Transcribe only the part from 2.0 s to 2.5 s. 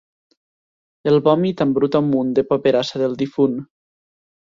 un munt de